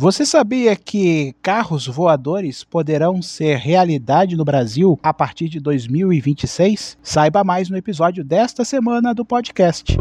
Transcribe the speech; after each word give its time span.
Você 0.00 0.24
sabia 0.24 0.76
que 0.76 1.34
carros 1.42 1.88
voadores 1.88 2.62
poderão 2.62 3.20
ser 3.20 3.56
realidade 3.56 4.36
no 4.36 4.44
Brasil 4.44 4.96
a 5.02 5.12
partir 5.12 5.48
de 5.48 5.58
2026? 5.58 6.96
Saiba 7.02 7.42
mais 7.42 7.68
no 7.68 7.76
episódio 7.76 8.22
desta 8.22 8.64
semana 8.64 9.12
do 9.12 9.24
podcast. 9.24 9.98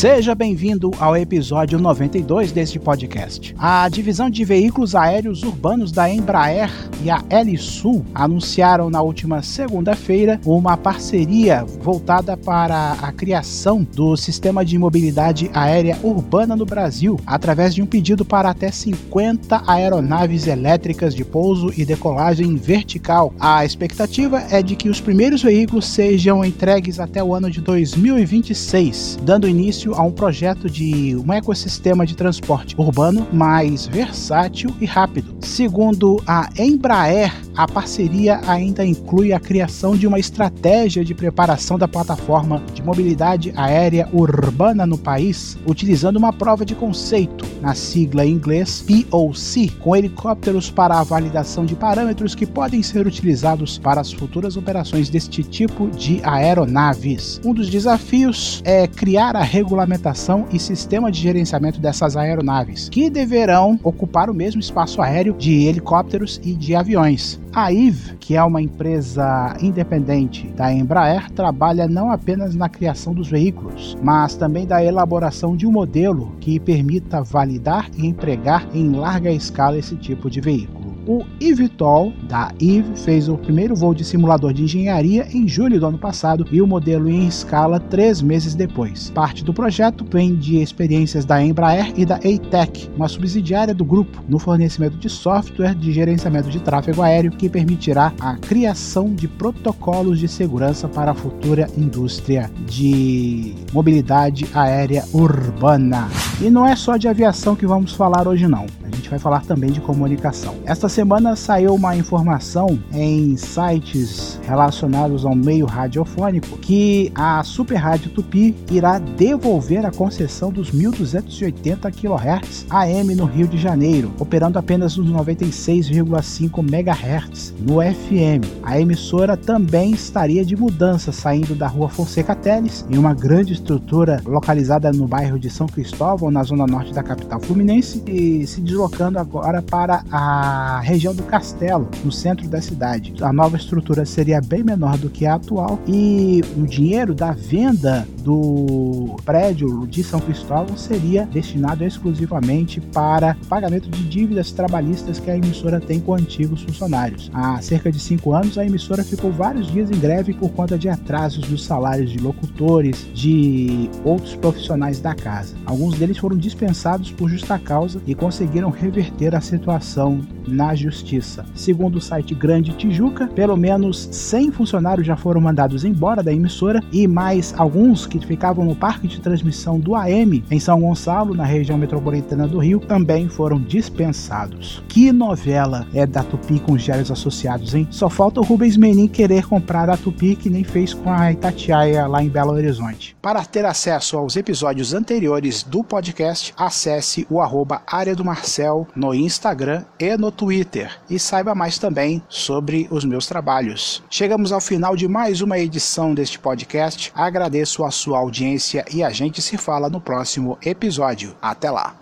Seja 0.00 0.34
bem-vindo 0.34 0.90
ao 0.98 1.14
episódio 1.14 1.78
92 1.78 2.52
deste 2.52 2.80
podcast. 2.80 3.54
A 3.58 3.86
divisão 3.90 4.30
de 4.30 4.42
veículos 4.46 4.94
aéreos 4.94 5.42
urbanos 5.42 5.92
da 5.92 6.08
Embraer 6.08 6.70
e 7.04 7.10
a 7.10 7.22
Helisul 7.28 8.02
anunciaram 8.14 8.88
na 8.88 9.02
última 9.02 9.42
segunda-feira 9.42 10.40
uma 10.42 10.74
parceria 10.74 11.66
voltada 11.82 12.34
para 12.34 12.92
a 12.92 13.12
criação 13.12 13.86
do 13.94 14.16
sistema 14.16 14.64
de 14.64 14.78
mobilidade 14.78 15.50
aérea 15.52 15.98
urbana 16.02 16.56
no 16.56 16.64
Brasil, 16.64 17.20
através 17.26 17.74
de 17.74 17.82
um 17.82 17.86
pedido 17.86 18.24
para 18.24 18.48
até 18.48 18.70
50 18.70 19.64
aeronaves 19.66 20.46
elétricas 20.46 21.14
de 21.14 21.26
pouso 21.26 21.74
e 21.76 21.84
decolagem 21.84 22.56
vertical. 22.56 23.34
A 23.38 23.66
expectativa 23.66 24.42
é 24.50 24.62
de 24.62 24.76
que 24.76 24.88
os 24.88 24.98
primeiros 24.98 25.42
veículos 25.42 25.84
sejam 25.84 26.42
entregues 26.42 26.98
até 26.98 27.22
o 27.22 27.34
ano 27.34 27.50
de 27.50 27.60
2026, 27.60 29.18
dando 29.22 29.46
início 29.46 29.89
a 29.94 30.02
um 30.02 30.12
projeto 30.12 30.68
de 30.68 31.16
um 31.16 31.32
ecossistema 31.32 32.06
de 32.06 32.14
transporte 32.14 32.74
urbano 32.78 33.26
mais 33.32 33.86
versátil 33.86 34.74
e 34.80 34.86
rápido. 34.86 35.36
Segundo 35.40 36.22
a 36.26 36.48
Embraer, 36.58 37.32
a 37.60 37.68
parceria 37.68 38.40
ainda 38.46 38.86
inclui 38.86 39.34
a 39.34 39.38
criação 39.38 39.94
de 39.94 40.06
uma 40.06 40.18
estratégia 40.18 41.04
de 41.04 41.14
preparação 41.14 41.78
da 41.78 41.86
plataforma 41.86 42.62
de 42.72 42.82
mobilidade 42.82 43.52
aérea 43.54 44.08
urbana 44.14 44.86
no 44.86 44.96
país, 44.96 45.58
utilizando 45.66 46.16
uma 46.16 46.32
prova 46.32 46.64
de 46.64 46.74
conceito, 46.74 47.44
na 47.60 47.74
sigla 47.74 48.24
em 48.24 48.30
inglês 48.30 48.82
POC, 48.82 49.72
com 49.78 49.94
helicópteros 49.94 50.70
para 50.70 50.98
a 50.98 51.02
validação 51.02 51.66
de 51.66 51.76
parâmetros 51.76 52.34
que 52.34 52.46
podem 52.46 52.82
ser 52.82 53.06
utilizados 53.06 53.76
para 53.76 54.00
as 54.00 54.10
futuras 54.10 54.56
operações 54.56 55.10
deste 55.10 55.42
tipo 55.42 55.90
de 55.90 56.18
aeronaves. 56.24 57.42
Um 57.44 57.52
dos 57.52 57.68
desafios 57.68 58.62
é 58.64 58.86
criar 58.86 59.36
a 59.36 59.42
regulamentação 59.42 60.46
e 60.50 60.58
sistema 60.58 61.12
de 61.12 61.20
gerenciamento 61.20 61.78
dessas 61.78 62.16
aeronaves, 62.16 62.88
que 62.88 63.10
deverão 63.10 63.78
ocupar 63.84 64.30
o 64.30 64.34
mesmo 64.34 64.62
espaço 64.62 65.02
aéreo 65.02 65.34
de 65.34 65.66
helicópteros 65.66 66.40
e 66.42 66.54
de 66.54 66.74
aviões. 66.74 67.38
A 67.52 67.72
IVE, 67.72 68.16
que 68.20 68.36
é 68.36 68.44
uma 68.44 68.62
empresa 68.62 69.56
independente 69.60 70.46
da 70.48 70.72
Embraer, 70.72 71.28
trabalha 71.32 71.88
não 71.88 72.12
apenas 72.12 72.54
na 72.54 72.68
criação 72.68 73.12
dos 73.12 73.28
veículos, 73.28 73.96
mas 74.00 74.36
também 74.36 74.64
da 74.64 74.84
elaboração 74.84 75.56
de 75.56 75.66
um 75.66 75.72
modelo 75.72 76.36
que 76.40 76.60
permita 76.60 77.24
validar 77.24 77.90
e 77.96 78.06
empregar 78.06 78.68
em 78.72 78.92
larga 78.92 79.32
escala 79.32 79.76
esse 79.76 79.96
tipo 79.96 80.30
de 80.30 80.40
veículo. 80.40 80.79
O 81.06 81.24
eVTOL 81.40 82.12
da 82.28 82.52
Eve 82.60 82.94
fez 82.94 83.28
o 83.28 83.36
primeiro 83.36 83.74
voo 83.74 83.94
de 83.94 84.04
simulador 84.04 84.52
de 84.52 84.64
engenharia 84.64 85.26
em 85.32 85.48
julho 85.48 85.80
do 85.80 85.86
ano 85.86 85.98
passado 85.98 86.46
e 86.52 86.60
o 86.60 86.66
modelo 86.66 87.08
em 87.08 87.26
escala 87.26 87.80
três 87.80 88.20
meses 88.20 88.54
depois. 88.54 89.10
Parte 89.10 89.42
do 89.42 89.54
projeto 89.54 90.04
vem 90.10 90.36
de 90.36 90.60
experiências 90.60 91.24
da 91.24 91.42
Embraer 91.42 91.92
e 91.96 92.04
da 92.04 92.16
ATEC, 92.16 92.90
uma 92.94 93.08
subsidiária 93.08 93.74
do 93.74 93.84
grupo, 93.84 94.22
no 94.28 94.38
fornecimento 94.38 94.96
de 94.98 95.08
software 95.08 95.74
de 95.74 95.90
gerenciamento 95.90 96.50
de 96.50 96.60
tráfego 96.60 97.02
aéreo 97.02 97.32
que 97.32 97.48
permitirá 97.48 98.12
a 98.20 98.36
criação 98.36 99.14
de 99.14 99.26
protocolos 99.26 100.18
de 100.18 100.28
segurança 100.28 100.86
para 100.86 101.12
a 101.12 101.14
futura 101.14 101.68
indústria 101.76 102.50
de 102.66 103.54
mobilidade 103.72 104.46
aérea 104.54 105.04
urbana. 105.12 106.08
E 106.40 106.50
não 106.50 106.66
é 106.66 106.76
só 106.76 106.96
de 106.96 107.08
aviação 107.08 107.56
que 107.56 107.66
vamos 107.66 107.92
falar 107.94 108.28
hoje 108.28 108.46
não. 108.46 108.66
Vai 109.10 109.18
falar 109.18 109.42
também 109.44 109.72
de 109.72 109.80
comunicação. 109.80 110.54
Esta 110.64 110.88
semana 110.88 111.34
saiu 111.34 111.74
uma 111.74 111.96
informação 111.96 112.78
em 112.92 113.36
sites 113.36 114.38
relacionados 114.46 115.26
ao 115.26 115.34
meio 115.34 115.66
radiofônico 115.66 116.56
que 116.58 117.10
a 117.12 117.42
Super 117.42 117.74
Rádio 117.74 118.12
Tupi 118.12 118.54
irá 118.70 119.00
devolver 119.00 119.84
a 119.84 119.90
concessão 119.90 120.52
dos 120.52 120.70
1280 120.70 121.90
kHz 121.90 122.66
AM 122.70 123.16
no 123.16 123.24
Rio 123.24 123.48
de 123.48 123.58
Janeiro, 123.58 124.12
operando 124.20 124.60
apenas 124.60 124.96
nos 124.96 125.10
96,5 125.10 126.60
MHz 126.60 127.54
no 127.58 127.80
FM. 127.80 128.46
A 128.62 128.80
emissora 128.80 129.36
também 129.36 129.90
estaria 129.90 130.44
de 130.44 130.54
mudança, 130.54 131.10
saindo 131.10 131.56
da 131.56 131.66
Rua 131.66 131.88
Fonseca 131.88 132.36
Teles, 132.36 132.86
em 132.88 132.96
uma 132.96 133.12
grande 133.12 133.54
estrutura 133.54 134.22
localizada 134.24 134.92
no 134.92 135.08
bairro 135.08 135.36
de 135.36 135.50
São 135.50 135.66
Cristóvão, 135.66 136.30
na 136.30 136.44
zona 136.44 136.64
norte 136.64 136.94
da 136.94 137.02
capital 137.02 137.40
fluminense, 137.40 138.04
e 138.06 138.46
se 138.46 138.60
deslocando 138.60 138.99
agora 139.18 139.62
para 139.62 140.02
a 140.10 140.80
região 140.80 141.14
do 141.14 141.22
Castelo, 141.22 141.88
no 142.04 142.12
centro 142.12 142.48
da 142.48 142.60
cidade. 142.60 143.14
A 143.22 143.32
nova 143.32 143.56
estrutura 143.56 144.04
seria 144.04 144.40
bem 144.40 144.62
menor 144.62 144.98
do 144.98 145.08
que 145.08 145.26
a 145.26 145.34
atual 145.34 145.78
e 145.86 146.42
o 146.56 146.66
dinheiro 146.66 147.14
da 147.14 147.32
venda 147.32 148.06
do 148.20 149.16
prédio 149.24 149.86
de 149.86 150.02
São 150.02 150.20
Cristóvão 150.20 150.76
seria 150.76 151.26
destinado 151.26 151.84
exclusivamente 151.84 152.80
para 152.80 153.36
pagamento 153.48 153.88
de 153.88 154.04
dívidas 154.04 154.52
trabalhistas 154.52 155.18
que 155.18 155.30
a 155.30 155.36
emissora 155.36 155.80
tem 155.80 156.00
com 156.00 156.14
antigos 156.14 156.62
funcionários. 156.62 157.30
Há 157.32 157.60
cerca 157.60 157.90
de 157.90 157.98
cinco 157.98 158.32
anos, 158.32 158.58
a 158.58 158.64
emissora 158.64 159.02
ficou 159.02 159.30
vários 159.32 159.66
dias 159.70 159.90
em 159.90 159.98
greve 159.98 160.34
por 160.34 160.50
conta 160.50 160.78
de 160.78 160.88
atrasos 160.88 161.46
dos 161.48 161.64
salários 161.64 162.10
de 162.10 162.18
locutores, 162.18 163.06
de 163.14 163.88
outros 164.04 164.34
profissionais 164.34 165.00
da 165.00 165.14
casa. 165.14 165.54
Alguns 165.64 165.98
deles 165.98 166.18
foram 166.18 166.36
dispensados 166.36 167.10
por 167.10 167.28
justa 167.28 167.58
causa 167.58 168.00
e 168.06 168.14
conseguiram 168.14 168.70
reverter 168.70 169.34
a 169.34 169.40
situação 169.40 170.20
na 170.46 170.74
justiça. 170.74 171.44
Segundo 171.54 171.96
o 171.96 172.00
site 172.00 172.34
Grande 172.34 172.72
Tijuca, 172.72 173.28
pelo 173.28 173.56
menos 173.56 174.08
100 174.10 174.52
funcionários 174.52 175.06
já 175.06 175.16
foram 175.16 175.40
mandados 175.40 175.84
embora 175.84 176.22
da 176.22 176.32
emissora 176.32 176.82
e 176.92 177.06
mais 177.06 177.54
alguns 177.56 178.06
que 178.18 178.26
ficavam 178.26 178.64
no 178.64 178.74
parque 178.74 179.06
de 179.06 179.20
transmissão 179.20 179.78
do 179.78 179.94
AM 179.94 180.44
em 180.50 180.60
São 180.60 180.80
Gonçalo, 180.80 181.34
na 181.34 181.44
região 181.44 181.78
metropolitana 181.78 182.46
do 182.46 182.58
Rio, 182.58 182.80
também 182.80 183.28
foram 183.28 183.60
dispensados. 183.60 184.82
Que 184.88 185.12
novela 185.12 185.86
é 185.94 186.06
da 186.06 186.22
Tupi 186.22 186.58
com 186.58 186.72
os 186.72 186.82
diários 186.82 187.10
associados, 187.10 187.74
hein? 187.74 187.86
Só 187.90 188.08
falta 188.08 188.40
o 188.40 188.44
Rubens 188.44 188.76
Menin 188.76 189.06
querer 189.06 189.46
comprar 189.46 189.88
a 189.88 189.96
Tupi 189.96 190.36
que 190.36 190.50
nem 190.50 190.64
fez 190.64 190.92
com 190.92 191.12
a 191.12 191.32
Itatiaia 191.32 192.06
lá 192.06 192.22
em 192.22 192.28
Belo 192.28 192.52
Horizonte. 192.52 193.16
Para 193.22 193.44
ter 193.44 193.64
acesso 193.64 194.16
aos 194.16 194.36
episódios 194.36 194.92
anteriores 194.92 195.62
do 195.62 195.84
podcast, 195.84 196.52
acesse 196.56 197.26
o 197.30 197.40
arroba 197.40 197.82
área 197.86 198.16
do 198.16 198.24
Marcel 198.24 198.86
no 198.94 199.14
Instagram 199.14 199.84
e 199.98 200.16
no 200.16 200.30
Twitter 200.30 200.90
e 201.08 201.18
saiba 201.18 201.54
mais 201.54 201.78
também 201.78 202.22
sobre 202.28 202.88
os 202.90 203.04
meus 203.04 203.26
trabalhos. 203.26 204.02
Chegamos 204.10 204.52
ao 204.52 204.60
final 204.60 204.96
de 204.96 205.06
mais 205.06 205.40
uma 205.40 205.58
edição 205.58 206.14
deste 206.14 206.38
podcast. 206.38 207.12
Agradeço 207.14 207.84
a 207.84 207.90
sua 208.00 208.18
audiência 208.18 208.84
e 208.90 209.02
a 209.02 209.10
gente 209.10 209.42
se 209.42 209.56
fala 209.58 209.90
no 209.90 210.00
próximo 210.00 210.58
episódio. 210.62 211.36
Até 211.40 211.70
lá! 211.70 211.94